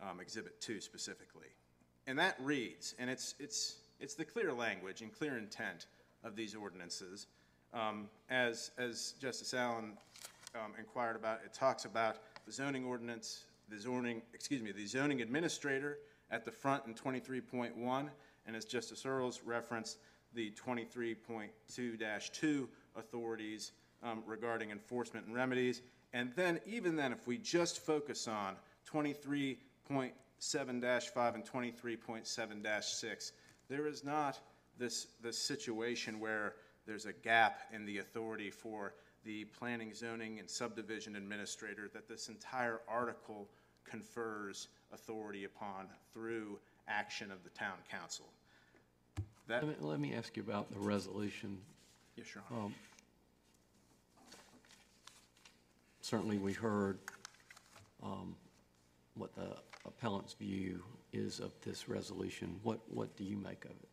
[0.00, 1.46] um, Exhibit 2 specifically.
[2.06, 5.86] And that reads, and it's, it's, it's the clear language and clear intent
[6.24, 7.26] of these ordinances.
[7.74, 9.96] Um, As, as Justice Allen
[10.54, 15.20] um, inquired about, it talks about the zoning ordinance, the zoning, excuse me, the zoning
[15.22, 15.98] administrator
[16.30, 18.08] at the front in 23.1,
[18.46, 19.98] and as Justice Earls referenced,
[20.34, 25.82] the 23.2-2 authorities um, regarding enforcement and remedies.
[26.12, 28.56] And then, even then, if we just focus on
[28.90, 33.32] 23.7-5 and 23.7-6,
[33.68, 34.40] there is not
[34.78, 36.54] this, this situation where
[36.86, 42.28] there's a gap in the authority for the planning, zoning, and subdivision administrator that this
[42.28, 43.48] entire article
[43.84, 46.58] confers authority upon through
[46.88, 48.26] action of the town council.
[49.48, 51.58] That, Let me, let me ask you about the resolution.
[52.16, 52.72] yes, Your Honor.
[56.00, 56.98] Certainly, we heard
[58.02, 58.34] um,
[59.14, 59.56] what the
[59.86, 60.82] appellant's view
[61.12, 62.58] is of this resolution.
[62.62, 63.88] What, what do you make of it?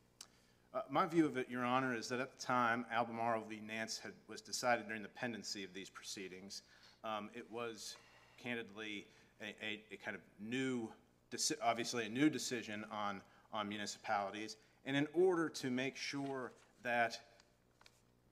[0.73, 3.59] Uh, My view of it, Your Honor, is that at the time Albemarle v.
[3.65, 6.61] Nance had, was decided during the pendency of these proceedings.
[7.03, 7.95] Um, It was
[8.41, 9.07] candidly
[9.41, 10.89] a, a, a kind of new,
[11.31, 14.57] deci- obviously a new decision on, on municipalities.
[14.85, 16.51] And in order to make sure
[16.83, 17.19] that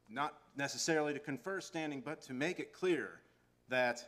[0.09, 3.19] not necessarily to confer standing, but to make it clear
[3.69, 4.07] that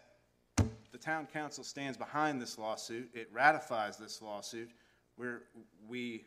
[0.91, 4.69] the town council stands behind this lawsuit, it ratifies this lawsuit,
[5.17, 5.41] where
[5.87, 6.23] we,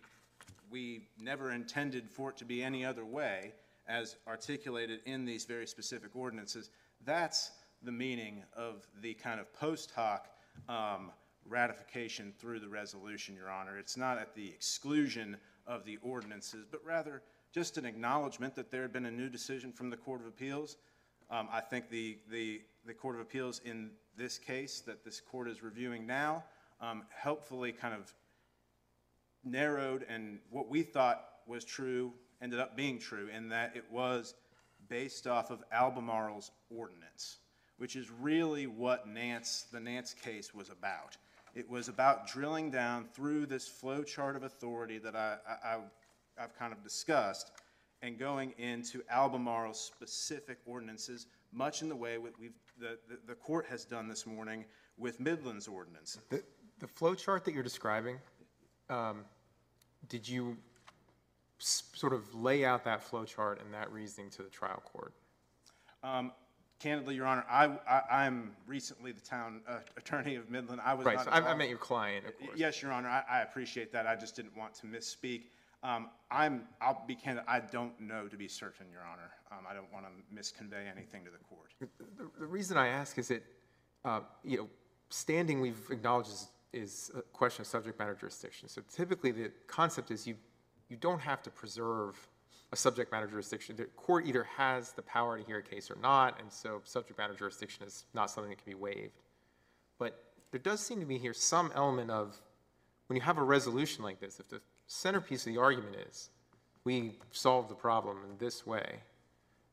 [0.73, 3.53] we never intended for it to be any other way,
[3.87, 6.71] as articulated in these very specific ordinances.
[7.05, 7.51] That's
[7.83, 10.29] the meaning of the kind of post hoc
[10.69, 11.11] um,
[11.49, 13.77] ratification through the resolution, Your Honor.
[13.77, 18.83] It's not at the exclusion of the ordinances, but rather just an acknowledgement that there
[18.83, 20.77] had been a new decision from the Court of Appeals.
[21.31, 25.49] Um, I think the, the, the Court of Appeals in this case that this court
[25.49, 26.45] is reviewing now
[26.81, 28.13] um, helpfully kind of
[29.45, 34.35] narrowed and what we thought was true ended up being true in that it was
[34.89, 37.39] based off of Albemarle's ordinance,
[37.79, 41.17] which is really what Nance, the Nance case was about.
[41.55, 45.77] It was about drilling down through this flow chart of authority that I, I,
[46.39, 47.53] I've kind of discussed
[48.03, 53.35] and going into Albemarle's specific ordinances, much in the way with we've, the, the, the
[53.35, 54.65] court has done this morning
[54.99, 56.19] with Midland's ordinance.
[56.31, 56.43] The,
[56.81, 58.19] the flow chart that you're describing,
[58.91, 59.25] um,
[60.09, 60.57] did you
[61.59, 65.13] sort of lay out that flow chart and that reasoning to the trial court?
[66.03, 66.33] Um,
[66.81, 70.81] Candidly, Your Honor, I, I, I'm recently the town uh, attorney of Midland.
[70.85, 72.51] I was Right, not so I, I meant your client, of course.
[72.57, 74.07] Yes, Your Honor, I, I appreciate that.
[74.09, 75.43] I just didn't want to misspeak.
[75.85, 79.31] Um, I'm, I'll be candid, I don't know to be certain, Your Honor.
[79.53, 81.71] Um, I don't want to misconvey anything to the court.
[82.19, 83.45] The, the reason I ask is that,
[84.05, 84.69] uh, you know,
[85.09, 88.69] standing we've acknowledged is, is a question of subject matter jurisdiction.
[88.69, 90.37] So typically, the concept is you,
[90.89, 92.17] you don't have to preserve
[92.73, 93.77] a subject matter jurisdiction.
[93.77, 97.19] The court either has the power to hear a case or not, and so subject
[97.19, 99.21] matter jurisdiction is not something that can be waived.
[99.99, 102.41] But there does seem to be here some element of,
[103.09, 106.31] when you have a resolution like this, if the centerpiece of the argument is,
[106.85, 109.01] we solve the problem in this way,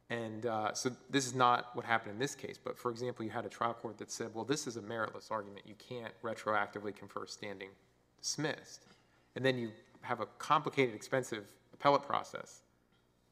[0.09, 3.31] and uh, so this is not what happened in this case, but for example, you
[3.31, 5.61] had a trial court that said, well, this is a meritless argument.
[5.67, 7.69] You can't retroactively confer standing
[8.17, 8.85] dismissed.
[9.35, 9.69] And then you
[10.01, 12.61] have a complicated, expensive appellate process,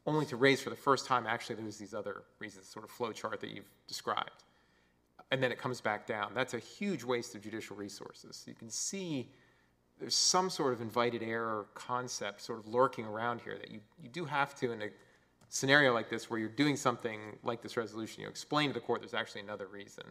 [0.05, 3.11] only to raise for the first time, actually, there's these other reasons, sort of flow
[3.11, 4.43] chart that you've described.
[5.31, 6.31] And then it comes back down.
[6.33, 8.43] That's a huge waste of judicial resources.
[8.47, 9.29] You can see
[9.99, 14.07] there's some sort of invited error concept sort of lurking around here that you, you
[14.09, 14.89] do have to, in a
[15.49, 19.01] scenario like this where you're doing something like this resolution, you explain to the court
[19.01, 20.03] there's actually another reason.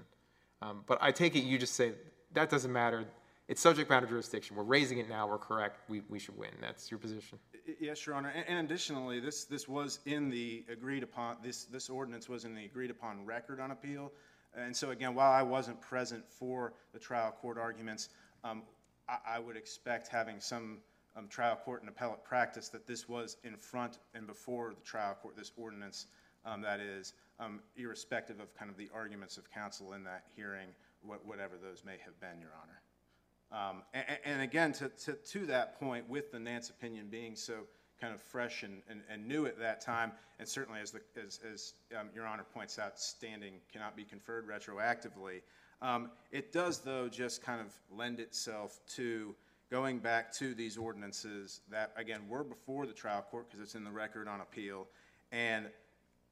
[0.63, 1.93] Um, but I take it you just say,
[2.33, 3.05] that doesn't matter.
[3.49, 4.57] It's subject matter jurisdiction.
[4.57, 5.29] We're raising it now.
[5.29, 5.89] We're correct.
[5.89, 6.51] We, we should win.
[6.61, 7.39] That's your position.
[7.81, 11.89] Yes, Your Honor, and- and additionally, this, this was in the agreed upon, this, this
[11.89, 14.13] ordinance was in the agreed upon record on appeal.
[14.57, 18.09] And so again, while I wasn't present for the trial court arguments,
[18.43, 18.63] um,
[19.09, 20.79] I, I would expect having some
[21.17, 25.17] um, trial court and appellate practice that this was in front and before the trial
[25.21, 26.07] court, this ordinance,
[26.45, 30.75] um, that is, um, irrespective of kind of the arguments of counsel in that hearing,
[31.03, 32.81] what- whatever those may have been, Your Honor.
[33.53, 37.37] Um, a- a- And again, to, to, to that point, with the Nance opinion being
[37.37, 37.67] so
[38.01, 41.41] kind of fresh and, and, and new at that time, and certainly as the, as,
[41.51, 45.43] as um, Your Honor points out, standing cannot be conferred retroactively.
[45.81, 49.35] um, It does, though, just kind of lend itself to
[49.71, 53.85] going back to these ordinances that, again, were before the trial court, because it's in
[53.85, 54.87] the record on appeal,
[55.33, 55.67] and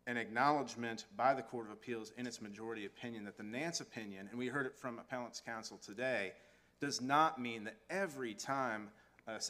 [0.06, 4.28] an acknowledgement by the Court of Appeals in its majority opinion that the Nance opinion,
[4.30, 6.32] and we heard it from appellant's counsel today,
[6.80, 8.88] does not mean that every time
[9.26, 9.40] a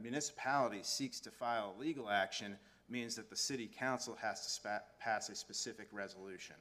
[0.00, 2.56] municipality seeks to file a legal action
[2.88, 6.54] means that the city council has to spa- pass a specific resolution.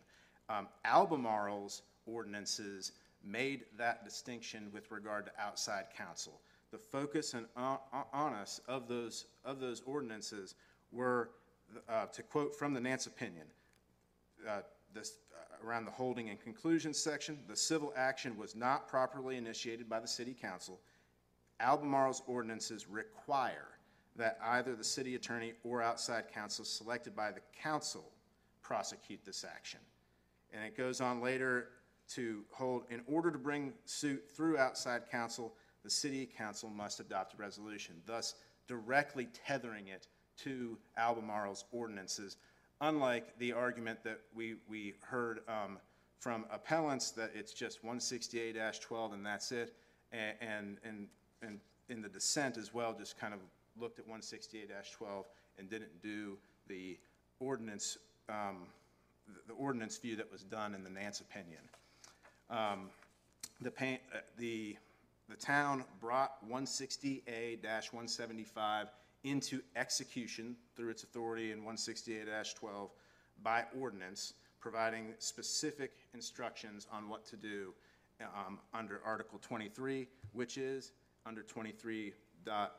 [0.49, 6.41] Um, Albemarle's ordinances made that distinction with regard to outside counsel.
[6.72, 10.55] The focus and on- on- onus of those, of those ordinances
[10.91, 11.32] were,
[11.88, 13.51] uh, to quote from the Nance opinion,
[14.47, 14.61] uh,
[14.93, 19.89] this, uh, around the holding and conclusion section, the civil action was not properly initiated
[19.89, 20.82] by the city council.
[21.59, 23.80] Albemarle's ordinances require
[24.15, 28.13] that either the city attorney or outside counsel selected by the council
[28.61, 29.80] prosecute this action.
[30.51, 31.72] And it goes on later
[32.09, 37.34] to hold, in order to bring suit through outside counsel, the city council must adopt
[37.34, 38.36] a resolution, thus
[38.67, 40.07] directly tethering it
[40.38, 42.38] to Albemarle's ordinances,
[42.82, 45.77] unlike the argument that we, we heard um,
[46.19, 49.73] from appellants that it's just 160A-12 and that's it,
[50.13, 51.07] a- and, and,
[51.41, 51.59] and
[51.89, 53.39] in the dissent as well, just kind of
[53.80, 55.25] looked at 160A-12
[55.57, 56.97] and didn't do the
[57.39, 57.97] ordinance,
[58.30, 58.57] um,
[59.47, 61.61] the- ordinance view that was done in the Nance opinion.
[62.49, 62.89] Um,
[63.61, 64.77] The paint, uh, the,
[65.30, 68.88] the town brought 160A-175
[69.23, 72.89] into execution through its authority in 160A-12
[73.43, 77.73] by ordinance, providing specific instructions on what to do
[78.21, 80.91] um, under Article 23, which is
[81.25, 82.11] under 23
[82.45, 82.75] dot,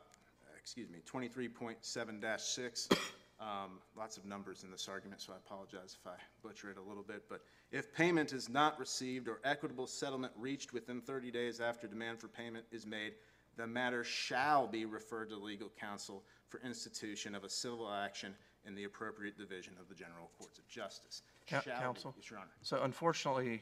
[0.57, 2.97] excuse me, 23.7-6.
[3.41, 6.13] Um, Lots of numbers in this argument, so I apologize if I
[6.43, 7.23] butcher it a little bit.
[7.27, 12.19] But if payment is not received or equitable settlement reached within 30 days after demand
[12.19, 13.13] for payment is made,
[13.57, 18.33] the matter shall be referred to legal counsel for institution of a civil action
[18.65, 21.23] in the appropriate division of the general courts of justice.
[21.47, 21.81] Coun- Shall be.
[21.81, 22.13] Counsel?
[22.17, 22.51] Yes, Your Honor.
[22.61, 23.61] So unfortunately,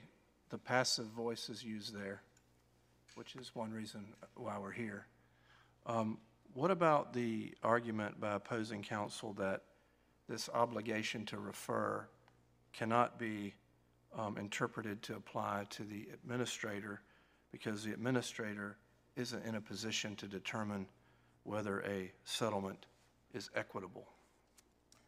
[0.50, 2.22] the passive voice is used there,
[3.16, 5.08] which is one reason why we're here.
[5.86, 6.20] Um,
[6.54, 9.62] What about the argument by opposing counsel that
[10.30, 12.08] this obligation to refer
[12.72, 13.54] cannot be
[14.16, 17.02] um, interpreted to apply to the administrator
[17.52, 18.78] because the administrator
[19.16, 20.86] isn't in a position to determine
[21.44, 22.86] whether a settlement
[23.34, 24.08] is equitable?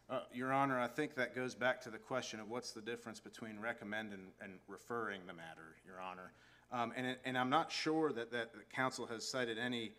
[0.10, 3.20] Uh, Your Honor, I think that goes back to the question of what's the difference
[3.20, 6.34] between recommend and, and referring the matter, Your Honor.
[6.72, 9.92] Um, and, and I'm not sure that, that the council has cited any,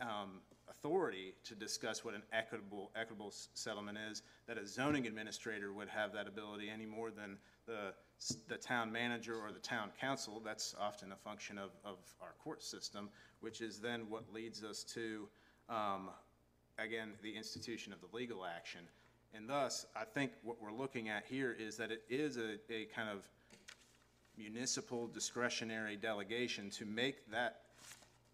[0.00, 5.88] um, authority to discuss what an equitable, equitable settlement is, that a zoning administrator would
[5.88, 7.92] have that ability any more than the,
[8.48, 10.40] the town manager or the town council.
[10.44, 13.08] That's often a function of, of our court system,
[13.40, 15.28] which is then what leads us to,
[15.68, 16.10] um,
[16.78, 18.80] again, the institution of the legal action.
[19.34, 22.86] And thus, I think what we're looking at here is that it is a, a
[22.94, 23.28] kind of
[24.38, 27.62] municipal discretionary delegation to make that,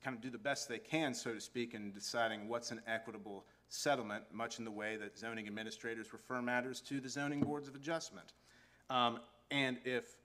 [0.03, 3.45] kind of do the best they can, so to speak, in deciding what's an equitable
[3.69, 7.75] settlement, much in the way that zoning administrators refer matters to the zoning boards of
[7.75, 8.33] adjustment.
[8.91, 10.17] Um, and if,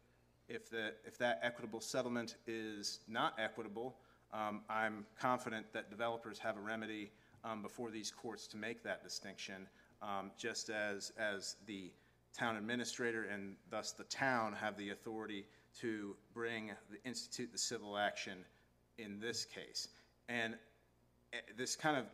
[0.49, 3.95] if the, if that equitable settlement is not equitable,
[4.33, 7.11] um, I'm confident that developers have a remedy,
[7.43, 9.67] um, before these courts to make that distinction,
[10.01, 11.91] um, just as, as the
[12.37, 15.45] town administrator and thus the town have the authority
[15.79, 18.39] to bring, the institute the civil action
[18.97, 19.89] in this case.
[20.29, 20.55] And
[21.33, 22.05] eh, this kind of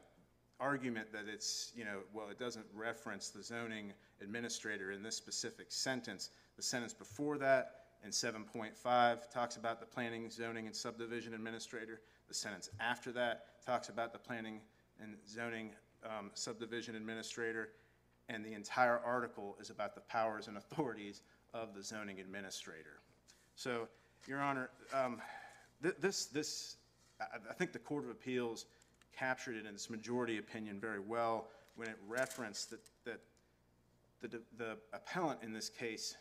[0.60, 5.72] argument that it's, you know, well, it doesn't reference the zoning administrator in this specific
[5.72, 6.30] sentence.
[6.56, 7.76] The sentence before that,
[8.06, 12.02] in seven point five, talks about the planning, zoning, and subdivision administrator.
[12.28, 14.60] The sentence after that talks about the planning
[15.02, 15.72] and zoning
[16.06, 17.70] um, subdivision administrator.
[18.30, 21.22] And the entire article is about the powers and authorities
[21.54, 23.02] of the zoning administrator.
[23.56, 23.88] So,
[24.28, 25.22] Your Honor, um,
[25.84, 26.78] th- this, this,
[27.22, 28.66] I, I think the Court of Appeals
[29.18, 33.20] captured it in its majority opinion very well when it referenced that, that
[34.22, 36.16] the, the appellant in this case,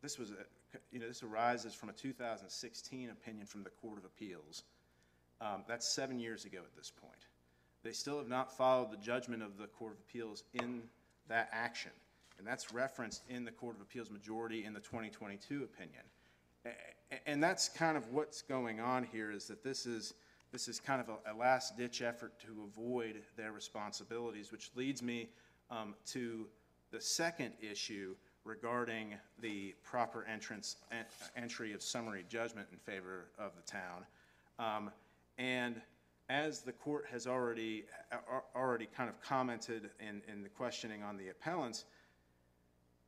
[0.00, 4.04] this was a, you know, this arises from a 2016 opinion from the Court of
[4.04, 4.62] Appeals.
[5.40, 7.26] Um, That's seven years ago at this point.
[7.82, 10.82] They still have not followed the judgment of the Court of Appeals in
[11.28, 11.90] that action.
[12.38, 16.02] And that's referenced in the Court of Appeals majority in the 2022 opinion.
[17.26, 20.14] And that's kind of what's going on here, is that this is,
[20.50, 25.28] this is kind of a, a last-ditch effort to avoid their responsibilities, which leads me
[25.70, 26.46] um, to
[26.90, 31.04] the second issue regarding the proper entrance, en-
[31.36, 34.04] entry of summary judgment in favor of the town.
[34.58, 34.90] Um,
[35.38, 35.80] And
[36.28, 37.84] as the court has already,
[38.54, 41.84] already kind of commented in, in the questioning on the appellants,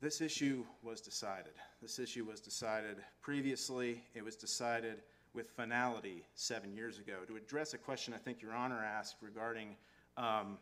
[0.05, 1.55] this issue was decided.
[1.81, 4.03] This issue was decided previously.
[4.15, 5.01] It was decided
[5.33, 7.21] with finality seven years ago.
[7.27, 9.77] To address a question I think Your Honor asked regarding
[10.19, 10.59] um,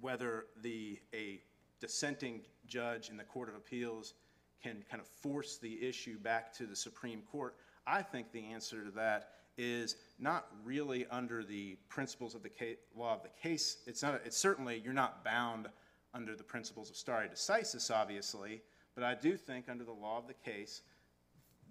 [0.00, 1.42] whether the, a
[1.78, 4.14] dissenting judge in the Court of Appeals
[4.62, 7.54] can kind of force the issue back to the Supreme Court,
[7.86, 9.28] I think the answer to that
[9.58, 12.50] is not really under the principles of the
[12.96, 13.82] law of the case.
[13.86, 15.68] It's not, it's certainly, you're not bound
[16.14, 18.62] under the principles of stare decisis, obviously,
[18.94, 20.82] but I do think under the law of the case,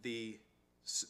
[0.01, 0.39] the,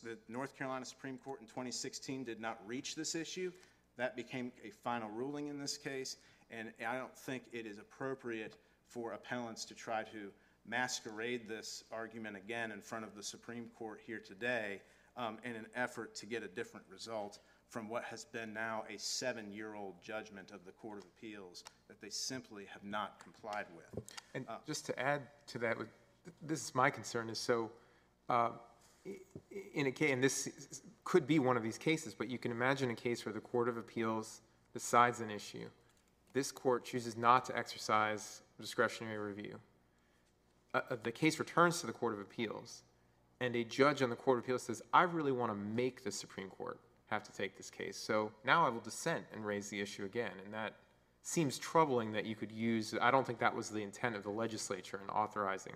[0.03, 3.51] the North Carolina Supreme Court in 2016 did not reach this issue.
[3.97, 6.17] That became a final ruling in this case,
[6.49, 8.55] and I don't think it is appropriate
[8.86, 10.32] for appellants to try to
[10.65, 14.82] masquerade this argument again in front of the Supreme Court here today
[15.15, 17.39] um, in an effort to get a different result
[17.70, 22.09] from what has been now a seven-year-old judgment of the Court of Appeals that they
[22.09, 24.05] simply have not complied with.
[24.34, 25.78] And just to add to that,
[26.41, 27.72] this is my concern, is so,
[28.30, 28.49] uh,
[29.74, 32.89] in a case, and this could be one of these cases, but you can imagine
[32.89, 34.41] a case where the Court of Appeals
[34.74, 35.70] decides an issue.
[36.34, 39.59] This court chooses not to exercise discretionary review.
[40.74, 42.84] Uh, uh, The case returns to the Court of Appeals,
[43.39, 46.11] and a judge on the Court of Appeals says, I really want to make the
[46.11, 47.97] Supreme Court have to take this case.
[47.97, 50.31] So now I will dissent and raise the issue again.
[50.43, 50.73] And that
[51.21, 54.29] seems troubling that you could use, I don't think that was the intent of the
[54.29, 55.73] legislature in authorizing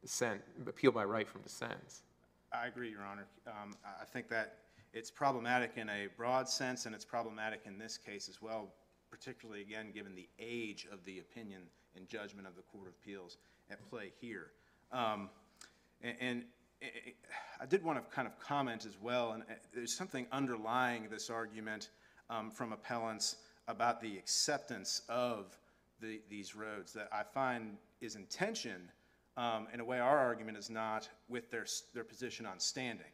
[0.00, 2.02] dissent, appeal by right from dissents.
[2.52, 3.26] I agree, Your Honor.
[3.46, 4.58] Um, I think that
[4.92, 8.72] it's problematic in a broad sense, and it's problematic in this case as well,
[9.10, 11.62] particularly, again, given the age of the opinion
[11.96, 13.38] and judgment of the Court of Appeals
[13.70, 14.52] at play here.
[14.92, 15.30] Um,
[16.02, 16.44] And and
[16.82, 21.30] I- did want to kind of comment as well, and uh, there's something underlying this
[21.30, 21.90] argument
[22.30, 23.36] um, from appellants
[23.68, 25.58] about the acceptance of
[26.00, 28.90] the- these roads that I find is in tension,
[29.36, 33.12] um, in a way our argument is not, with their, their position on standing.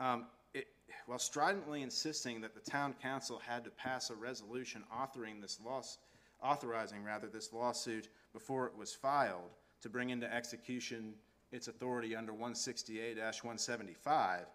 [0.00, 0.66] Um, it,
[1.06, 5.98] while stridently insisting that the town council had to pass a resolution authoring this loss,
[6.42, 11.14] authorizing rather this lawsuit before it was filed to bring into execution
[11.52, 14.46] its authority under one sixty-eight one seventy-five,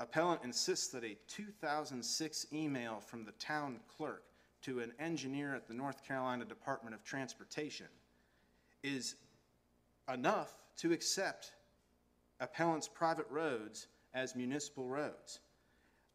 [0.00, 4.24] appellant insists that a two thousand six email from the town clerk
[4.62, 7.86] to an engineer at the North Carolina Department of Transportation
[8.82, 9.16] is
[10.12, 11.52] enough to accept
[12.40, 15.40] appellant's private roads as municipal roads,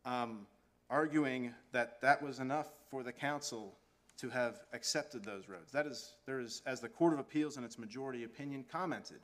[0.05, 0.45] um,
[0.89, 3.75] arguing that that was enough for the council
[4.17, 5.71] to have accepted those roads.
[5.71, 9.19] That is, there is, as the Court of Appeals in its majority opinion commented,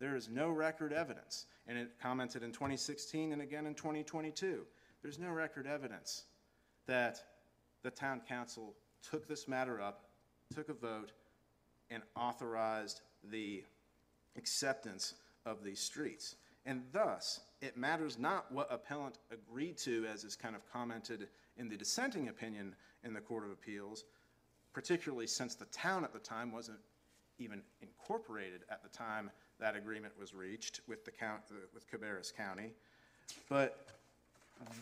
[0.00, 4.64] there is no record evidence, and it commented in 2016 and again in 2022.
[5.02, 6.24] There's no record evidence
[6.86, 7.20] that
[7.82, 8.74] the town council
[9.08, 10.04] took this matter up,
[10.54, 11.12] took a vote,
[11.90, 13.64] and authorized the
[14.36, 15.14] acceptance
[15.46, 16.36] of these streets.
[16.66, 21.68] And thus, it matters not what appellant agreed to, as is kind of commented in
[21.68, 22.74] the dissenting opinion
[23.04, 24.04] in the Court of Appeals,
[24.72, 26.78] particularly since the town at the time wasn't
[27.38, 29.30] even incorporated at the time
[29.60, 32.72] that agreement was reached with the count, uh, with Cabarrus County.
[33.48, 33.86] But
[34.60, 34.76] um,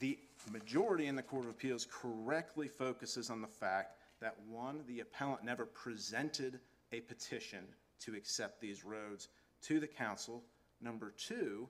[0.00, 0.18] the
[0.50, 5.44] majority in the Court of Appeals correctly focuses on the fact that, one, the appellant
[5.44, 6.58] never presented
[6.92, 7.64] a petition
[8.00, 9.28] to accept these roads
[9.62, 10.42] to the council.
[10.80, 11.68] Number two,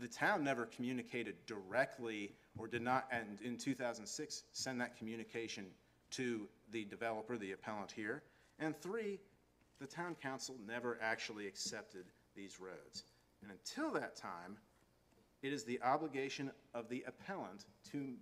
[0.00, 5.66] the town never communicated directly or did not, and in 2006, send that communication
[6.10, 8.22] to the developer, the appellant here.
[8.60, 9.18] And three,
[9.80, 12.04] the town council never actually accepted
[12.34, 13.04] these roads.
[13.42, 14.56] And until that time,
[15.42, 18.14] it is the obligation of the appellant to,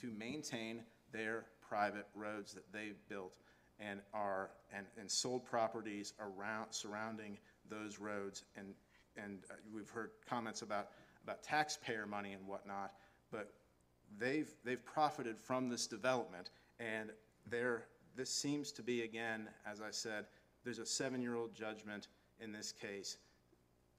[0.00, 0.82] to maintain
[1.12, 3.36] their private roads that they've built
[3.78, 7.38] and are, and, and sold properties around, surrounding
[7.70, 8.44] those roads.
[8.56, 8.74] And,
[9.16, 10.88] and uh, we've heard comments about,
[11.24, 12.92] about taxpayer money and whatnot,
[13.30, 13.54] but
[14.18, 16.50] they've, they've profited from this development.
[16.78, 17.10] And
[17.48, 17.84] there,
[18.16, 20.26] this seems to be, again, as I said,
[20.64, 22.08] there's a seven-year-old judgment
[22.40, 23.18] in this case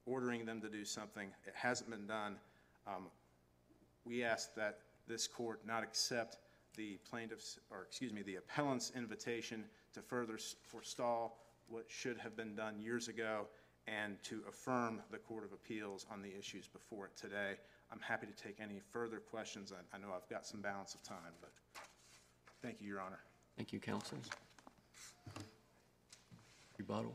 [0.05, 1.29] ordering them to do something.
[1.45, 2.37] It hasn't been done.
[2.87, 3.07] Um,
[4.05, 6.37] We ask that this court not accept
[6.75, 11.37] the plaintiff's, or excuse me, the appellant's invitation to further forestall
[11.67, 13.47] what should have been done years ago
[13.87, 17.55] and to affirm the Court of Appeals on the issues before it today.
[17.91, 19.71] I'm happy to take any further questions.
[19.71, 21.51] I, I know I've got some balance of time, but
[22.61, 23.19] thank you, Your Honor.
[23.57, 24.17] Thank you, counsel.
[26.91, 27.05] I'd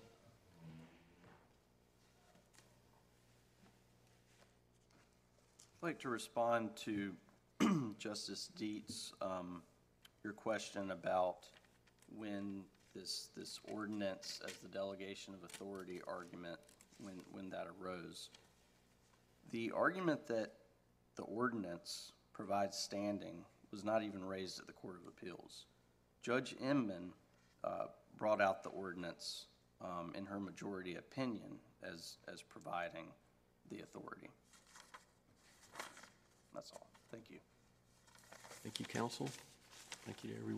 [5.82, 7.12] like to respond to
[7.98, 9.60] Justice Dietz, um,
[10.24, 11.50] your question about
[12.16, 12.62] when
[12.94, 16.58] this, this ordinance as the delegation of authority argument,
[16.98, 18.30] when, when that arose.
[19.50, 20.52] The argument that
[21.16, 25.66] the ordinance provides standing was not even raised at the Court of Appeals.
[26.22, 27.12] Judge Inman
[27.62, 29.44] uh, brought out the ordinance
[29.82, 33.06] um, in her majority opinion as, as providing
[33.70, 34.30] the authority.
[36.54, 36.86] That's all.
[37.10, 37.38] Thank you.
[38.62, 39.28] Thank you, council.
[40.04, 40.54] Thank you to everyone.